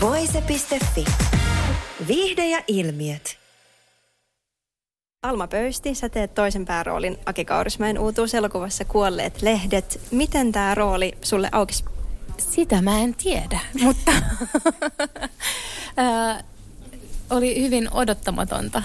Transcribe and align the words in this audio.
Voise.fi. 0.00 1.04
Viihde 2.08 2.46
ja 2.46 2.62
ilmiöt. 2.66 3.38
Alma 5.22 5.46
Pöysti, 5.46 5.94
sä 5.94 6.08
teet 6.08 6.34
toisen 6.34 6.64
pääroolin 6.64 7.18
Aki 7.26 7.44
Kaurismäen 7.44 7.98
uutuuselokuvassa 7.98 8.84
Kuolleet 8.84 9.42
lehdet. 9.42 10.00
Miten 10.10 10.52
tämä 10.52 10.74
rooli 10.74 11.12
sulle 11.22 11.48
aukesi? 11.52 11.84
Sitä 12.38 12.82
mä 12.82 12.98
en 12.98 13.14
tiedä, 13.14 13.60
mutta 13.82 14.10
oli 17.30 17.62
hyvin 17.62 17.88
odottamatonta, 17.92 18.82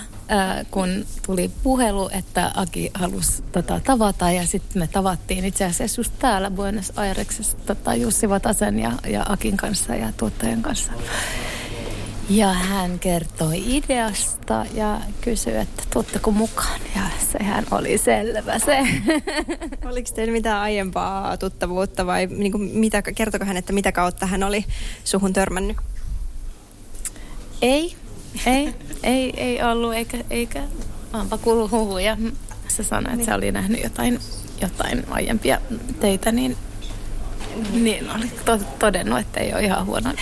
kun 0.71 1.05
tuli 1.25 1.51
puhelu, 1.63 2.09
että 2.13 2.51
Aki 2.55 2.91
halusi 2.93 3.43
tota, 3.51 3.79
tavata 3.83 4.31
ja 4.31 4.47
sitten 4.47 4.81
me 4.81 4.87
tavattiin 4.87 5.45
itse 5.45 5.65
asiassa 5.65 5.99
just 5.99 6.13
täällä 6.19 6.51
Buenos 6.51 6.93
Aireksessa 6.95 7.57
tota, 7.57 7.95
Jussi 7.95 8.29
Vatasen 8.29 8.79
ja, 8.79 8.91
ja 9.07 9.25
Akin 9.29 9.57
kanssa 9.57 9.95
ja 9.95 10.13
tuottajan 10.17 10.61
kanssa. 10.61 10.91
Ja 12.29 12.53
hän 12.53 12.99
kertoi 12.99 13.75
ideasta 13.77 14.65
ja 14.73 15.01
kysyi, 15.21 15.55
että 15.55 15.83
tuotteko 15.93 16.31
mukaan. 16.31 16.79
Ja 16.95 17.01
sehän 17.31 17.65
oli 17.71 17.97
selvä 17.97 18.59
se. 18.59 18.77
Oliko 19.91 20.09
teillä 20.15 20.33
mitään 20.33 20.61
aiempaa 20.61 21.37
tuttavuutta 21.37 22.05
vai 22.05 22.25
niin 22.25 22.51
kuin 22.51 22.63
mitä, 22.63 23.01
kertoko 23.01 23.45
hän, 23.45 23.57
että 23.57 23.73
mitä 23.73 23.91
kautta 23.91 24.25
hän 24.25 24.43
oli 24.43 24.65
suhun 25.03 25.33
törmännyt? 25.33 25.77
Ei, 27.61 27.95
ei, 28.45 28.73
ei, 29.03 29.33
ei 29.37 29.63
ollut, 29.63 29.93
eikä, 29.93 30.17
eikä 30.29 30.63
vaanpa 31.13 31.37
kuulu 31.37 31.69
huhuja. 31.69 32.17
Se 32.67 32.83
sanoi, 32.83 33.03
että 33.03 33.15
niin. 33.15 33.25
se 33.25 33.33
oli 33.33 33.51
nähnyt 33.51 33.83
jotain, 33.83 34.19
jotain 34.61 35.03
aiempia 35.09 35.61
teitä, 35.99 36.31
niin 36.31 36.57
niin, 37.71 38.11
oli 38.15 38.31
to- 38.45 38.59
todennut, 38.79 39.19
että 39.19 39.39
ei 39.39 39.53
ole 39.53 39.63
ihan 39.63 39.85
huono 39.85 40.13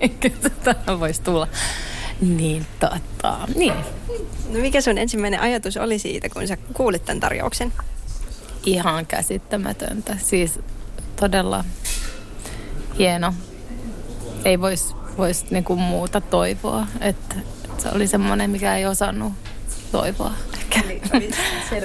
eikä 0.00 0.30
tähän 0.64 1.00
voisi 1.00 1.22
tulla. 1.22 1.48
Niin, 2.20 2.66
tota, 2.80 3.38
niin. 3.54 3.74
No 4.48 4.60
mikä 4.60 4.80
sun 4.80 4.98
ensimmäinen 4.98 5.40
ajatus 5.40 5.76
oli 5.76 5.98
siitä, 5.98 6.28
kun 6.28 6.48
sä 6.48 6.56
kuulit 6.56 7.04
tämän 7.04 7.20
tarjouksen? 7.20 7.72
Ihan 8.66 9.06
käsittämätöntä. 9.06 10.16
Siis 10.22 10.60
todella 11.16 11.64
hieno. 12.98 13.34
Ei 14.44 14.60
voisi 14.60 14.94
vois 15.20 15.50
niinku 15.50 15.76
muuta 15.76 16.20
toivoa. 16.20 16.86
Että 17.00 17.34
se 17.78 17.88
oli 17.94 18.06
semmoinen, 18.06 18.50
mikä 18.50 18.76
ei 18.76 18.86
osannut 18.86 19.32
toivoa. 19.92 20.32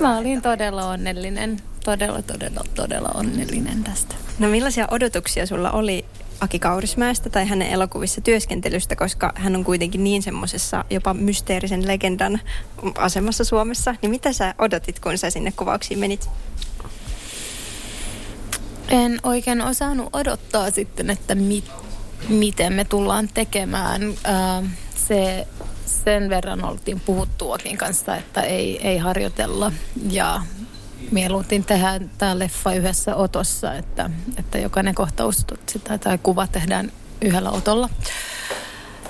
Mä 0.01 0.17
olin 0.17 0.41
todella 0.41 0.89
onnellinen 0.89 1.61
todella, 1.85 2.21
todella, 2.21 2.61
todella 2.75 3.09
onnellinen 3.13 3.83
tästä. 3.83 4.15
No 4.39 4.47
millaisia 4.47 4.87
odotuksia 4.91 5.45
sulla 5.45 5.71
oli 5.71 6.05
Aki 6.41 6.59
Kaurismäestä 6.59 7.29
tai 7.29 7.47
hänen 7.47 7.67
elokuvissa 7.67 8.21
työskentelystä, 8.21 8.95
koska 8.95 9.33
hän 9.35 9.55
on 9.55 9.63
kuitenkin 9.63 10.03
niin 10.03 10.23
semmoisessa 10.23 10.85
jopa 10.89 11.13
mysteerisen 11.13 11.87
legendan 11.87 12.39
asemassa 12.97 13.43
Suomessa. 13.43 13.95
Niin 14.01 14.09
mitä 14.09 14.33
sä 14.33 14.55
odotit, 14.57 14.99
kun 14.99 15.17
sä 15.17 15.29
sinne 15.29 15.51
kuvauksiin 15.51 15.99
menit? 15.99 16.29
En 18.89 19.19
oikein 19.23 19.61
osannut 19.61 20.09
odottaa 20.13 20.71
sitten, 20.71 21.09
että 21.09 21.35
mit, 21.35 21.71
miten 22.29 22.73
me 22.73 22.85
tullaan 22.85 23.29
tekemään. 23.33 24.01
Äh, 24.03 24.69
se, 24.95 25.47
sen 25.85 26.29
verran 26.29 26.65
oltiin 26.65 26.99
puhuttuakin 26.99 27.77
kanssa, 27.77 28.15
että 28.15 28.41
ei, 28.41 28.87
ei 28.87 28.97
harjoitella 28.97 29.71
ja 30.09 30.41
mieluutin 31.11 31.65
tehdä 31.65 31.99
tämä 32.17 32.39
leffa 32.39 32.73
yhdessä 32.73 33.15
otossa, 33.15 33.73
että, 33.73 34.09
että 34.37 34.57
jokainen 34.57 34.95
kohtaus 34.95 35.45
sitä, 35.71 35.97
tai 35.97 36.17
kuva 36.17 36.47
tehdään 36.47 36.91
yhdellä 37.21 37.51
otolla. 37.51 37.89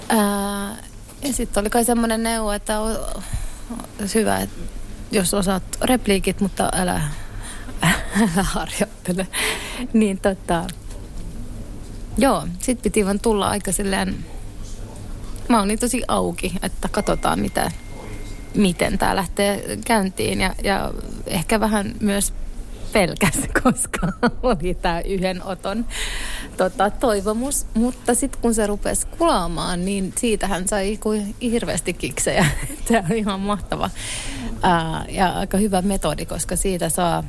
Ää, 0.10 0.76
ja 1.22 1.34
sitten 1.34 1.62
oli 1.62 1.70
kai 1.70 1.86
semmoinen 1.86 2.24
neuvo, 2.24 2.52
että 2.52 2.80
on, 2.80 2.96
hyvä, 4.16 4.38
että 4.38 4.56
jos 5.12 5.34
osaat 5.34 5.64
repliikit, 5.82 6.42
mutta 6.42 6.70
älä, 6.74 7.02
älä 8.22 8.44
harjoittele. 8.44 9.28
Niin 9.94 10.20
tota, 10.20 10.64
joo, 12.18 12.48
sitten 12.60 12.84
piti 12.84 13.06
vaan 13.06 13.20
tulla 13.20 13.50
aika 13.50 13.72
silleen, 13.72 14.26
mä 15.50 15.62
olin 15.62 15.80
tosi 15.80 16.04
auki, 16.08 16.54
että 16.62 16.88
katsotaan 16.92 17.40
mitä, 17.40 17.72
miten 18.56 18.98
tämä 18.98 19.16
lähtee 19.16 19.78
käyntiin 19.86 20.42
ja, 20.42 20.56
ja 20.64 20.94
ehkä 21.28 21.60
vähän 21.60 21.96
myös 22.00 22.34
pelkäs, 22.94 23.40
koska 23.64 24.08
oli 24.44 24.74
tämä 24.82 25.02
yhden 25.02 25.44
oton 25.44 25.86
tota, 26.58 26.90
toivomus. 26.90 27.66
Mutta 27.74 28.16
sitten 28.16 28.42
kun 28.42 28.54
se 28.54 28.68
rupesi 28.68 29.08
kulaamaan, 29.08 29.86
niin 29.86 30.14
siitähän 30.18 30.68
sai 30.68 30.98
kuin 30.98 31.36
hirveästi 31.42 31.94
kiksejä. 31.94 32.46
Tämä 32.88 33.08
on 33.10 33.18
ihan 33.18 33.40
mahtava 33.40 33.90
Ää, 34.62 35.06
ja 35.10 35.30
aika 35.30 35.58
hyvä 35.58 35.82
metodi, 35.82 36.26
koska 36.26 36.56
siitä 36.56 36.90
saa 36.90 37.24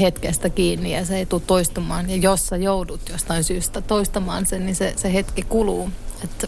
hetkestä 0.00 0.50
kiinni 0.50 0.92
ja 0.92 1.04
se 1.04 1.16
ei 1.16 1.26
tule 1.26 1.42
toistumaan. 1.46 2.10
Ja 2.10 2.16
jos 2.16 2.46
sä 2.46 2.56
joudut 2.56 3.08
jostain 3.08 3.44
syystä 3.44 3.80
toistamaan 3.80 4.46
sen, 4.46 4.66
niin 4.66 4.76
se, 4.76 4.94
se 4.96 5.12
hetki 5.12 5.42
kuluu. 5.42 5.90
Että 6.24 6.46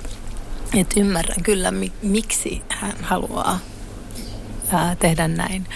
et 0.75 0.97
ymmärrän 0.97 1.42
kyllä, 1.42 1.70
mi, 1.70 1.92
miksi 2.03 2.62
hän 2.69 2.97
haluaa 3.03 3.59
ää, 4.72 4.97
tehdä 4.97 5.28
näin. 5.28 5.66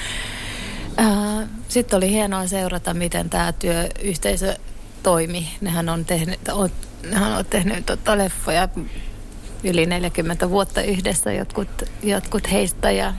Sitten 1.69 1.97
oli 1.97 2.11
hienoa 2.11 2.47
seurata, 2.47 2.95
miten 2.95 3.31
tämä 3.31 3.53
työyhteisö 3.53 4.57
toimi. 5.03 5.49
Nehän 5.61 5.89
on 5.89 6.05
tehnyt, 6.05 6.49
on, 6.49 6.71
nehän 7.11 7.33
on 7.33 7.45
tehnyt 7.45 7.87
tota 7.87 8.19
leffoja 8.19 8.69
yli 9.65 9.87
40 9.87 10.51
vuotta 10.51 10.83
yhdessä, 10.83 11.33
jotkut, 11.33 11.69
jotkut 12.03 12.53
heistä. 12.53 12.91
Ja 12.91 13.15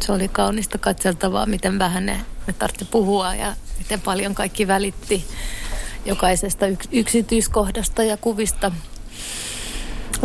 se 0.00 0.12
oli 0.12 0.28
kaunista 0.28 0.78
katseltavaa, 0.78 1.46
miten 1.46 1.78
vähän 1.78 2.06
ne, 2.06 2.20
ne 2.46 2.52
tarvitsi 2.52 2.84
puhua 2.84 3.34
ja 3.34 3.54
miten 3.78 4.00
paljon 4.00 4.34
kaikki 4.34 4.66
välitti 4.66 5.24
jokaisesta 6.04 6.66
yksityiskohdasta 6.92 8.02
ja 8.02 8.16
kuvista. 8.16 8.72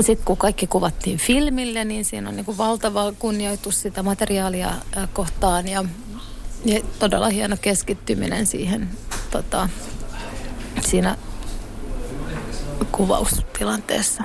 Sitten 0.01 0.25
kun 0.25 0.37
kaikki 0.37 0.67
kuvattiin 0.67 1.17
filmille, 1.17 1.85
niin 1.85 2.05
siinä 2.05 2.29
on 2.29 2.35
niin 2.35 2.45
kuin 2.45 2.57
valtava 2.57 3.13
kunnioitus 3.19 3.81
sitä 3.81 4.03
materiaalia 4.03 4.73
kohtaan 5.13 5.67
ja, 5.67 5.85
ja 6.65 6.81
todella 6.99 7.29
hieno 7.29 7.57
keskittyminen 7.61 8.45
siihen 8.45 8.89
tota, 9.31 9.69
siinä 10.81 11.17
kuvaustilanteessa. 12.91 14.23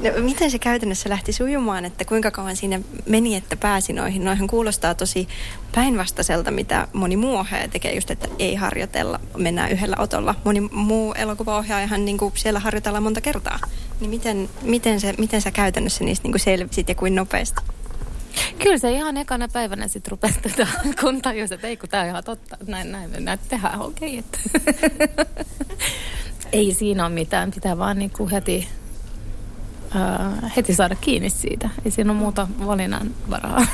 No, 0.00 0.22
miten 0.22 0.50
se 0.50 0.58
käytännössä 0.58 1.10
lähti 1.10 1.32
sujumaan, 1.32 1.84
että 1.84 2.04
kuinka 2.04 2.30
kauan 2.30 2.56
siinä 2.56 2.80
meni, 3.06 3.36
että 3.36 3.56
pääsi 3.56 3.92
noihin? 3.92 4.24
Noihin 4.24 4.48
kuulostaa 4.48 4.94
tosi 4.94 5.28
päinvastaiselta, 5.74 6.50
mitä 6.50 6.88
moni 6.92 7.16
muu 7.16 7.36
ohjaaja 7.36 7.68
tekee, 7.68 7.94
just 7.94 8.10
että 8.10 8.28
ei 8.38 8.54
harjoitella, 8.54 9.20
mennään 9.36 9.72
yhdellä 9.72 9.96
otolla. 9.98 10.34
Moni 10.44 10.60
muu 10.60 11.12
elokuvaohjaajahan 11.12 12.04
niin 12.04 12.18
kuin 12.18 12.32
siellä 12.36 12.60
harjoitellaan 12.60 13.02
monta 13.02 13.20
kertaa. 13.20 13.58
Niin 14.00 14.10
miten, 14.10 14.48
miten, 14.62 15.00
se, 15.00 15.14
miten 15.18 15.40
sä 15.40 15.50
käytännössä 15.50 16.04
niistä 16.04 16.24
niin 16.24 16.32
kuin 16.32 16.40
selvisit 16.40 16.88
ja 16.88 16.94
kuin 16.94 17.14
nopeasti? 17.14 17.60
Kyllä 18.58 18.78
se 18.78 18.92
ihan 18.92 19.16
ekana 19.16 19.48
päivänä 19.48 19.88
sitten 19.88 20.10
rupesi 20.10 20.40
tätä, 20.40 20.66
kun 21.00 21.22
tajus, 21.22 21.52
että 21.52 21.66
ei 21.66 21.76
kun 21.76 21.88
tämä 21.88 22.02
on 22.02 22.08
ihan 22.08 22.24
totta, 22.24 22.56
näin, 22.66 22.92
näin, 22.92 23.10
näin 23.18 23.38
tehdään, 23.48 23.80
okei. 23.80 24.18
Okay, 24.18 25.26
ei 26.52 26.74
siinä 26.74 27.06
ole 27.06 27.14
mitään, 27.14 27.50
pitää 27.50 27.78
vaan 27.78 27.98
niin 27.98 28.10
kuin 28.10 28.30
heti 28.30 28.68
äh, 29.96 30.56
heti 30.56 30.74
saada 30.74 30.94
kiinni 30.94 31.30
siitä. 31.30 31.70
Ei 31.84 31.90
siinä 31.90 32.12
ole 32.12 32.18
muuta 32.18 32.48
valinnan 32.66 33.14
varaa. 33.30 33.66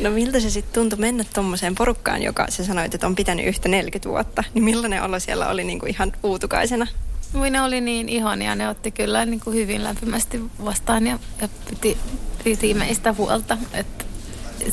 No 0.00 0.10
miltä 0.10 0.40
se 0.40 0.50
sitten 0.50 0.80
tuntui 0.80 0.98
mennä 0.98 1.24
tuommoiseen 1.34 1.74
porukkaan, 1.74 2.22
joka 2.22 2.46
sä 2.48 2.64
sanoit, 2.64 2.94
että 2.94 3.06
on 3.06 3.14
pitänyt 3.14 3.46
yhtä 3.46 3.68
40 3.68 4.08
vuotta. 4.08 4.44
Niin 4.54 4.64
millainen 4.64 5.02
olo 5.02 5.18
siellä 5.18 5.48
oli 5.48 5.64
niin 5.64 5.78
kuin 5.78 5.90
ihan 5.90 6.12
uutukaisena? 6.22 6.86
Moi, 7.32 7.50
ne 7.50 7.62
oli 7.62 7.80
niin 7.80 8.08
ihania. 8.08 8.54
Ne 8.54 8.68
otti 8.68 8.90
kyllä 8.90 9.26
niin 9.26 9.40
kuin 9.40 9.56
hyvin 9.56 9.84
lämpimästi 9.84 10.40
vastaan 10.64 11.06
ja, 11.06 11.18
ja 11.40 11.48
piti, 11.70 11.98
piti 12.44 12.74
meistä 12.74 13.12
huolta. 13.12 13.58
Että 13.72 14.04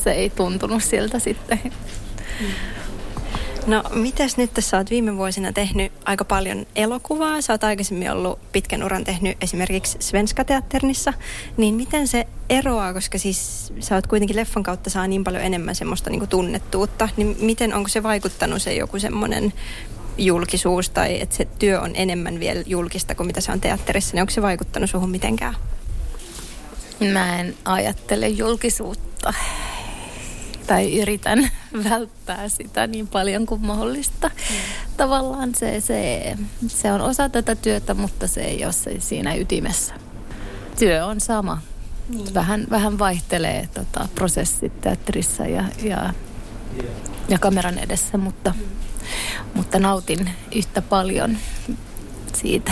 se 0.03 0.11
ei 0.11 0.29
tuntunut 0.29 0.83
siltä 0.83 1.19
sitten. 1.19 1.59
No, 3.67 3.83
mitäs 3.93 4.37
nyt 4.37 4.53
tässä 4.53 4.77
olet 4.77 4.89
viime 4.89 5.17
vuosina 5.17 5.53
tehnyt 5.53 5.91
aika 6.05 6.25
paljon 6.25 6.65
elokuvaa? 6.75 7.41
Sä 7.41 7.53
oot 7.53 7.63
aikaisemmin 7.63 8.11
ollut 8.11 8.39
pitkän 8.51 8.83
uran 8.83 9.03
tehnyt 9.03 9.37
esimerkiksi 9.41 9.97
Svenska 9.99 10.43
Teatternissa. 10.43 11.13
Niin 11.57 11.75
miten 11.75 12.07
se 12.07 12.27
eroaa, 12.49 12.93
koska 12.93 13.17
siis 13.17 13.73
sä 13.79 13.95
oot 13.95 14.07
kuitenkin 14.07 14.35
leffan 14.35 14.63
kautta 14.63 14.89
saa 14.89 15.07
niin 15.07 15.23
paljon 15.23 15.43
enemmän 15.43 15.75
semmoista 15.75 16.09
niin 16.09 16.27
tunnettuutta. 16.27 17.09
Niin 17.17 17.35
miten, 17.39 17.73
onko 17.73 17.89
se 17.89 18.03
vaikuttanut 18.03 18.61
se 18.61 18.73
joku 18.73 18.99
semmoinen 18.99 19.53
julkisuus 20.17 20.89
tai 20.89 21.21
että 21.21 21.35
se 21.35 21.47
työ 21.59 21.81
on 21.81 21.91
enemmän 21.93 22.39
vielä 22.39 22.63
julkista 22.65 23.15
kuin 23.15 23.27
mitä 23.27 23.41
se 23.41 23.51
on 23.51 23.61
teatterissa, 23.61 24.13
niin 24.13 24.21
onko 24.21 24.31
se 24.31 24.41
vaikuttanut 24.41 24.89
suhun 24.89 25.09
mitenkään? 25.09 25.55
Mä 27.13 27.39
en 27.39 27.55
ajattele 27.65 28.27
julkisuutta 28.27 29.33
tai 30.73 31.01
yritän 31.01 31.49
välttää 31.89 32.49
sitä 32.49 32.87
niin 32.87 33.07
paljon 33.07 33.45
kuin 33.45 33.61
mahdollista. 33.61 34.27
Mm. 34.27 34.55
Tavallaan 34.97 35.55
se, 35.55 35.81
se, 35.81 36.35
se 36.67 36.91
on 36.91 37.01
osa 37.01 37.29
tätä 37.29 37.55
työtä, 37.55 37.93
mutta 37.93 38.27
se 38.27 38.41
ei 38.41 38.65
ole 38.65 38.73
se 38.73 38.99
siinä 38.99 39.35
ytimessä. 39.35 39.93
Työ 40.79 41.05
on 41.05 41.19
sama. 41.19 41.61
Niin. 42.09 42.33
Vähän, 42.33 42.67
vähän 42.69 42.99
vaihtelee 42.99 43.69
tota, 43.73 44.07
prosessit 44.15 44.81
teatterissa 44.81 45.45
ja, 45.45 45.63
ja, 45.83 46.13
ja 47.29 47.39
kameran 47.39 47.77
edessä, 47.77 48.17
mutta, 48.17 48.53
mm. 48.57 48.65
mutta 49.53 49.79
nautin 49.79 50.29
yhtä 50.55 50.81
paljon 50.81 51.37
siitä. 52.35 52.71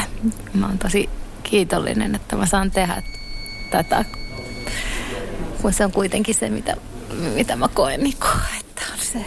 Mä 0.53 0.68
oon 0.68 0.77
tosi 0.77 1.09
kiitollinen, 1.44 2.15
että 2.15 2.36
mä 2.36 2.45
saan 2.45 2.71
tehdä 2.71 3.03
tätä, 3.71 4.06
kun 5.62 5.74
se 5.74 5.86
on 5.86 5.92
kuitenkin 5.92 6.36
se, 6.36 6.50
mitä 6.50 6.77
mitä 7.12 7.56
mä 7.56 7.68
koen, 7.68 8.04
niin 8.04 8.18
kuin, 8.19 8.60
että 8.60 8.81
on 8.94 9.00
se, 9.00 9.25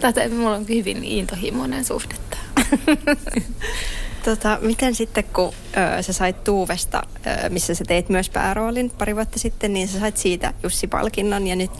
tätä, 0.00 0.28
mulla 0.28 0.56
on 0.56 0.68
hyvin 0.68 1.04
intohimoinen 1.04 1.84
suhde 1.84 2.14
Tota, 4.24 4.58
miten 4.60 4.94
sitten, 4.94 5.24
kun 5.24 5.52
ö, 5.98 6.02
sä 6.02 6.12
sait 6.12 6.44
Tuuvesta, 6.44 7.02
ö, 7.26 7.48
missä 7.48 7.74
sä 7.74 7.84
teit 7.84 8.08
myös 8.08 8.30
pääroolin 8.30 8.90
pari 8.90 9.14
vuotta 9.14 9.38
sitten, 9.38 9.72
niin 9.72 9.88
sä 9.88 10.00
sait 10.00 10.16
siitä 10.16 10.54
Jussi-palkinnon. 10.62 11.46
Ja 11.46 11.56
nyt 11.56 11.70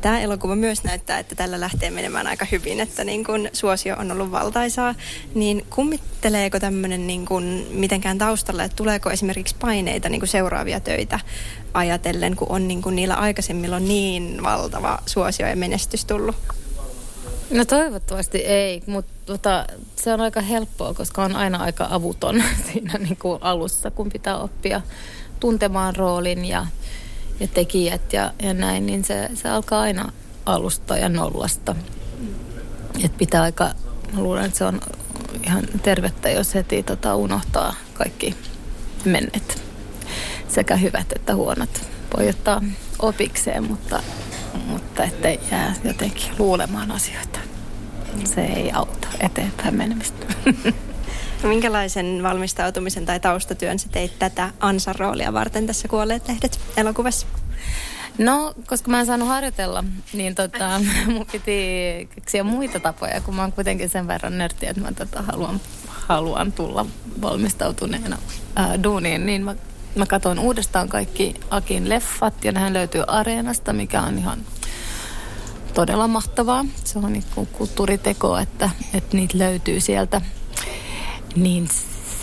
tämä 0.00 0.20
elokuva 0.20 0.56
myös 0.56 0.84
näyttää, 0.84 1.18
että 1.18 1.34
tällä 1.34 1.60
lähtee 1.60 1.90
menemään 1.90 2.26
aika 2.26 2.46
hyvin, 2.52 2.80
että 2.80 3.04
niin 3.04 3.24
kun 3.24 3.48
suosio 3.52 3.96
on 3.98 4.12
ollut 4.12 4.30
valtaisaa. 4.30 4.94
Niin 5.34 5.66
kummitteleeko 5.70 6.60
tämmöinen 6.60 7.06
niin 7.06 7.26
kun 7.26 7.66
mitenkään 7.70 8.18
taustalla, 8.18 8.64
että 8.64 8.76
tuleeko 8.76 9.10
esimerkiksi 9.10 9.56
paineita 9.60 10.08
niin 10.08 10.28
seuraavia 10.28 10.80
töitä 10.80 11.20
ajatellen, 11.74 12.36
kun 12.36 12.48
on 12.50 12.68
niin 12.68 12.82
kun 12.82 12.96
niillä 12.96 13.14
aikaisemmilla 13.14 13.76
on 13.76 13.88
niin 13.88 14.42
valtava 14.42 14.98
suosio 15.06 15.46
ja 15.46 15.56
menestys 15.56 16.04
tullut? 16.04 16.36
No 17.52 17.64
toivottavasti 17.64 18.38
ei, 18.38 18.82
mutta 18.86 19.12
tota, 19.26 19.66
se 19.96 20.12
on 20.12 20.20
aika 20.20 20.40
helppoa, 20.40 20.94
koska 20.94 21.24
on 21.24 21.36
aina 21.36 21.58
aika 21.58 21.86
avuton 21.90 22.42
siinä 22.72 22.98
niin 22.98 23.16
kuin 23.16 23.38
alussa, 23.42 23.90
kun 23.90 24.08
pitää 24.08 24.38
oppia 24.38 24.80
tuntemaan 25.40 25.96
roolin 25.96 26.44
ja, 26.44 26.66
ja 27.40 27.48
tekijät 27.48 28.12
ja, 28.12 28.32
ja 28.42 28.54
näin, 28.54 28.86
niin 28.86 29.04
se, 29.04 29.30
se 29.34 29.48
alkaa 29.48 29.80
aina 29.80 30.12
alusta 30.46 30.96
ja 30.96 31.08
nollasta. 31.08 31.74
Et 33.04 33.16
pitää 33.18 33.42
aika, 33.42 33.70
mä 34.12 34.22
luulen, 34.22 34.44
että 34.44 34.58
se 34.58 34.64
on 34.64 34.80
ihan 35.46 35.64
tervettä, 35.82 36.30
jos 36.30 36.54
heti 36.54 36.82
tota, 36.82 37.16
unohtaa 37.16 37.74
kaikki 37.94 38.36
mennet, 39.04 39.62
sekä 40.48 40.76
hyvät 40.76 41.06
että 41.16 41.34
huonot. 41.34 41.82
Voi 42.16 42.28
ottaa 42.28 42.62
opikseen, 42.98 43.64
mutta 43.64 44.02
mutta 44.58 45.04
ettei 45.04 45.40
jää 45.50 45.74
jotenkin 45.84 46.30
luulemaan 46.38 46.90
asioita. 46.90 47.38
Se 48.24 48.40
ei 48.40 48.72
auta 48.72 49.08
eteenpäin 49.20 49.74
menemistä. 49.74 50.26
No, 51.42 51.48
minkälaisen 51.48 52.22
valmistautumisen 52.22 53.06
tai 53.06 53.20
taustatyön 53.20 53.78
sä 53.78 53.88
teit 53.88 54.18
tätä 54.18 54.50
Ansan 54.60 54.94
roolia 54.98 55.32
varten 55.32 55.66
tässä 55.66 55.88
Kuolleet 55.88 56.28
lehdet 56.28 56.60
elokuvassa? 56.76 57.26
No, 58.18 58.54
koska 58.66 58.90
mä 58.90 59.00
en 59.00 59.06
saanut 59.06 59.28
harjoitella, 59.28 59.84
niin 60.12 60.34
tota, 60.34 60.80
mun 61.12 61.26
piti 61.32 62.08
keksiä 62.14 62.44
muita 62.44 62.80
tapoja, 62.80 63.20
kun 63.20 63.34
mä 63.34 63.42
oon 63.42 63.52
kuitenkin 63.52 63.88
sen 63.88 64.06
verran 64.06 64.38
nörtti, 64.38 64.66
että 64.66 64.80
mä 64.80 64.92
tota 64.92 65.22
haluan, 65.22 65.60
haluan 65.88 66.52
tulla 66.52 66.86
valmistautuneena 67.22 68.18
ää, 68.56 68.82
duuniin, 68.82 69.26
niin 69.26 69.44
mä 69.44 69.54
Mä 69.94 70.06
katsoin 70.06 70.38
uudestaan 70.38 70.88
kaikki 70.88 71.34
Akin 71.50 71.88
leffat 71.88 72.44
ja 72.44 72.52
nehän 72.52 72.72
löytyy 72.72 73.04
Areenasta, 73.06 73.72
mikä 73.72 74.02
on 74.02 74.18
ihan 74.18 74.38
todella 75.74 76.08
mahtavaa. 76.08 76.64
Se 76.84 76.98
on 76.98 77.12
niin 77.12 77.24
kuin 77.34 77.46
kulttuuriteko, 77.46 78.38
että, 78.38 78.70
että 78.94 79.16
niitä 79.16 79.38
löytyy 79.38 79.80
sieltä. 79.80 80.20
Niin 81.36 81.68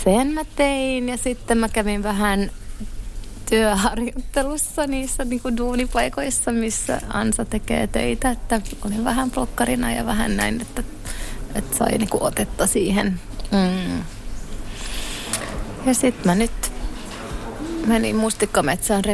sen 0.04 0.28
mä 0.28 0.44
tein 0.56 1.08
ja 1.08 1.16
sitten 1.16 1.58
mä 1.58 1.68
kävin 1.68 2.02
vähän 2.02 2.50
työharjoittelussa 3.50 4.86
niissä 4.86 5.24
niin 5.24 5.40
kuin 5.40 5.56
duunipaikoissa, 5.56 6.52
missä 6.52 7.00
Ansa 7.08 7.44
tekee 7.44 7.86
töitä. 7.86 8.30
Että 8.30 8.60
olin 8.84 9.04
vähän 9.04 9.30
blokkarina 9.30 9.92
ja 9.92 10.06
vähän 10.06 10.36
näin, 10.36 10.60
että, 10.60 10.82
että 11.54 11.76
sai 11.76 11.98
niin 11.98 12.08
kuin 12.08 12.22
otetta 12.22 12.66
siihen. 12.66 13.20
Mm. 13.52 14.02
Ja 15.86 15.94
sitten 15.94 16.26
mä 16.26 16.34
nyt 16.34 16.59
menin 17.90 18.16
mustikkametsään 18.16 19.04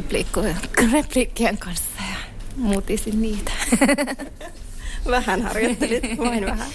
repliikkien 0.92 1.58
kanssa 1.58 1.84
ja 1.98 2.16
muutisin 2.56 3.22
niitä. 3.22 3.52
Vähän 5.10 5.42
harjoittelit, 5.42 6.18
vain 6.18 6.46
vähän. 6.52 6.68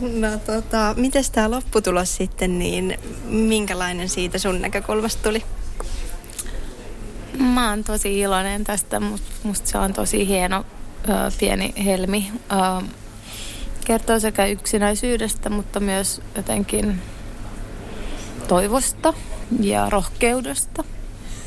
No 0.00 0.28
tota, 0.46 0.94
miten 0.96 1.24
tämä 1.32 1.50
lopputulos 1.50 2.16
sitten, 2.16 2.58
niin 2.58 2.98
minkälainen 3.24 4.08
siitä 4.08 4.38
sun 4.38 4.60
näkökulmasta 4.60 5.22
tuli? 5.22 5.42
Mä 7.38 7.70
oon 7.70 7.84
tosi 7.84 8.18
iloinen 8.18 8.64
tästä, 8.64 9.00
musta 9.42 9.68
se 9.68 9.78
on 9.78 9.92
tosi 9.92 10.26
hieno 10.26 10.64
ö, 11.08 11.12
pieni 11.40 11.74
helmi. 11.84 12.32
Ö, 12.52 12.86
kertoo 13.84 14.20
sekä 14.20 14.46
yksinäisyydestä, 14.46 15.50
mutta 15.50 15.80
myös 15.80 16.22
jotenkin 16.36 17.02
toivosta 18.48 19.14
ja 19.60 19.90
rohkeudesta. 19.90 20.84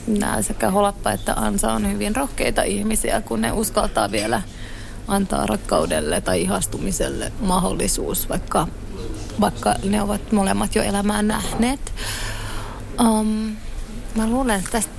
Nämä 0.08 0.42
sekä 0.42 0.72
Holappa 0.72 1.12
että 1.12 1.34
Ansa 1.34 1.74
on 1.74 1.92
hyvin 1.92 2.16
rohkeita 2.16 2.64
ihmisiä, 2.64 3.22
kun 3.22 3.42
ne 3.42 3.52
uskaltaa 3.52 4.12
vielä 4.12 4.42
antaa 5.08 5.46
rakkaudelle 5.46 6.22
tai 6.22 6.42
ihastumiselle 6.42 7.32
mahdollisuus, 7.40 8.30
vaikka, 8.30 8.68
vaikka 9.42 9.76
ne 9.84 10.02
ovat 10.02 10.32
molemmat 10.32 10.76
jo 10.76 10.84
elämään 10.84 11.28
nähneet. 11.28 11.94
Um, 13.02 13.56
mä 14.16 14.28
luulen, 14.28 14.60
että 14.60 14.72
tästä 14.72 14.92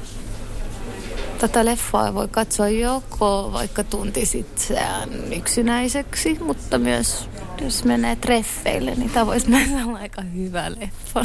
tätä 1.40 1.64
leffaa 1.64 2.14
voi 2.14 2.28
katsoa 2.28 2.68
joko 2.68 3.50
vaikka 3.52 3.84
tuntisit 3.84 4.50
itseään 4.60 5.32
yksinäiseksi, 5.32 6.38
mutta 6.40 6.78
myös 6.78 7.28
jos 7.60 7.84
menee 7.84 8.16
treffeille, 8.16 8.94
niin 8.94 9.10
tämä 9.10 9.26
voisi 9.26 9.48
myös 9.50 9.68
olla 9.86 9.98
aika 9.98 10.22
hyvä 10.22 10.70
leffa. 10.70 11.24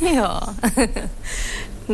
Joo. 0.14 0.40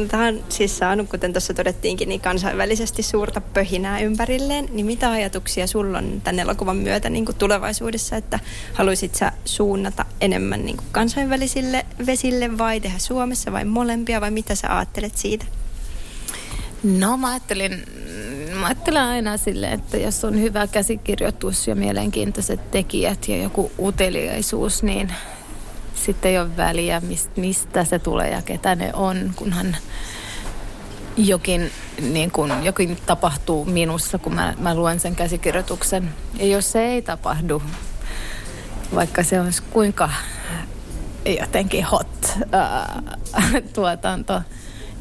Tämä 0.09 0.27
on 0.27 0.45
siis 0.49 0.79
saanut, 0.79 1.09
kuten 1.09 1.33
tuossa 1.33 1.55
todettiinkin, 1.55 2.09
niin 2.09 2.21
kansainvälisesti 2.21 3.03
suurta 3.03 3.41
pöhinää 3.41 4.01
ympärilleen. 4.01 4.69
Niin 4.73 4.87
mitä 4.87 5.11
ajatuksia 5.11 5.67
sulla 5.67 5.99
on 5.99 6.21
tämän 6.25 6.39
elokuvan 6.39 6.77
myötä 6.77 7.11
niin 7.11 7.25
kuin 7.25 7.37
tulevaisuudessa, 7.37 8.17
että 8.17 8.39
haluaisit 8.75 9.15
sä 9.15 9.33
suunnata 9.45 10.05
enemmän 10.21 10.65
niin 10.65 10.77
kuin 10.77 10.87
kansainvälisille 10.93 11.87
vesille 12.07 12.59
vai 12.59 12.81
tehdä 12.81 12.99
Suomessa 12.99 13.53
vai 13.53 13.65
molempia 13.65 14.21
vai 14.21 14.31
mitä 14.31 14.55
sä 14.55 14.77
ajattelet 14.77 15.17
siitä? 15.17 15.45
No 16.83 17.17
mä 17.17 17.31
ajattelin, 17.31 17.85
mä 18.61 18.67
ajattelen 18.67 19.03
aina 19.03 19.37
silleen, 19.37 19.73
että 19.73 19.97
jos 19.97 20.25
on 20.25 20.41
hyvä 20.41 20.67
käsikirjoitus 20.67 21.69
ja 21.69 21.75
mielenkiintoiset 21.75 22.71
tekijät 22.71 23.29
ja 23.29 23.37
joku 23.37 23.73
uteliaisuus, 23.79 24.83
niin 24.83 25.13
sitten 26.05 26.31
ei 26.31 26.39
ole 26.39 26.57
väliä, 26.57 27.03
mistä 27.37 27.85
se 27.85 27.99
tulee 27.99 28.31
ja 28.31 28.43
ketä 28.43 28.75
ne 28.75 28.91
on, 28.95 29.33
kunhan 29.37 29.77
jokin, 31.17 31.71
niin 32.01 32.31
kun, 32.31 32.53
jokin 32.63 32.99
tapahtuu 33.07 33.65
minussa, 33.65 34.19
kun 34.19 34.35
mä, 34.35 34.55
mä 34.59 34.75
luen 34.75 35.01
sen 35.01 35.17
käsikirjoituksen. 35.17 36.11
Ja 36.39 36.47
jos 36.47 36.73
se 36.73 36.85
ei 36.85 37.03
tapahdu, 37.03 37.63
vaikka 38.95 39.23
se 39.23 39.41
olisi 39.41 39.63
kuinka 39.63 40.11
jotenkin 41.41 41.85
hot 41.85 42.39
ää, 42.53 43.03
tuotanto, 43.75 44.43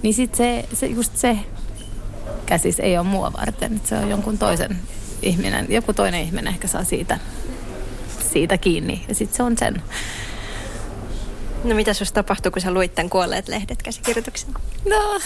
niin 0.03 0.13
sitten 0.13 0.37
se, 0.37 0.75
se, 0.75 0.85
just 0.85 1.17
se 1.17 1.37
käsis 2.45 2.79
ei 2.79 2.97
ole 2.97 3.07
mua 3.07 3.33
varten. 3.33 3.81
Se 3.83 3.95
on 3.95 4.09
jonkun 4.09 4.37
toisen 4.37 4.79
ihminen, 5.21 5.65
joku 5.69 5.93
toinen 5.93 6.21
ihminen 6.21 6.53
ehkä 6.53 6.67
saa 6.67 6.83
siitä, 6.83 7.19
siitä 8.31 8.57
kiinni 8.57 9.05
ja 9.07 9.15
sitten 9.15 9.37
se 9.37 9.43
on 9.43 9.57
sen. 9.57 9.81
No 11.63 11.75
mitä 11.75 11.93
sinusta 11.93 12.13
tapahtui, 12.13 12.51
kun 12.51 12.61
sä 12.61 12.73
luit 12.73 12.95
tämän 12.95 13.09
kuolleet 13.09 13.47
lehdet 13.47 13.83
käsikirjoituksen? 13.83 14.53
No, 14.89 15.19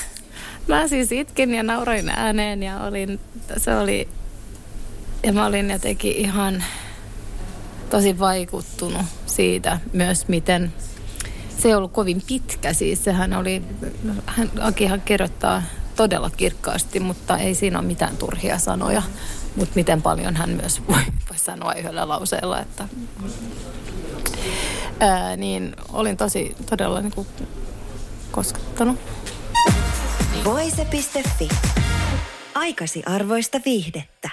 mä 0.68 0.88
siis 0.88 1.12
itkin 1.12 1.56
ja 1.56 1.64
nauroin 1.64 2.10
ääneen 2.10 2.64
ja 2.64 2.80
olin, 2.80 3.20
se 3.58 3.76
oli 3.76 4.08
Ja 5.24 5.34
mä 5.34 5.46
olin 5.46 5.70
jotenkin 5.70 6.16
ihan 6.16 6.64
tosi 7.90 8.20
vaikuttunut 8.20 9.06
siitä 9.26 9.80
myös, 9.94 10.28
miten 10.28 10.74
se 11.58 11.68
ei 11.68 11.76
ollut 11.76 11.92
kovin 11.92 12.22
pitkä. 12.28 12.74
Siis 12.74 13.04
sehän 13.04 13.34
oli, 13.34 13.62
hän, 14.26 14.52
Akihan 14.62 15.02
kirjoittaa 15.02 15.64
todella 15.96 16.30
kirkkaasti, 16.30 17.00
mutta 17.00 17.38
ei 17.38 17.56
siinä 17.56 17.80
ole 17.80 17.88
mitään 17.88 18.18
turhia 18.18 18.60
sanoja. 18.60 19.02
Mutta 19.56 19.76
miten 19.76 20.02
paljon 20.02 20.36
hän 20.36 20.50
myös 20.50 20.82
voi, 20.88 21.02
voi 21.30 21.38
sanoa 21.38 21.74
yhdellä 21.74 22.08
lauseella, 22.08 22.60
että 22.60 22.88
ää, 25.00 25.36
niin 25.36 25.76
olin 25.92 26.18
tosi 26.18 26.56
todella 26.70 27.02
niin 27.02 27.14
kuin, 27.14 27.28
koskettanut. 28.32 29.00
Voise.fi. 30.46 31.50
Aikasi 32.56 33.04
arvoista 33.06 33.60
viihdettä. 33.66 34.30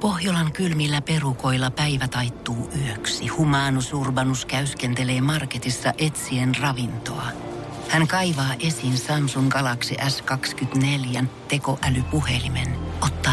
Pohjolan 0.00 0.52
kylmillä 0.52 1.02
perukoilla 1.02 1.70
päivä 1.70 2.08
taittuu 2.08 2.70
yöksi. 2.86 3.26
Humanus 3.26 3.92
Urbanus 3.92 4.46
käyskentelee 4.46 5.20
marketissa 5.20 5.92
etsien 5.98 6.54
ravintoa. 6.60 7.26
Hän 7.88 8.08
kaivaa 8.08 8.54
esiin 8.60 8.98
Samsung 8.98 9.48
Galaxy 9.50 9.94
S24 9.94 11.24
tekoälypuhelimen, 11.48 12.76
ottaa 13.00 13.31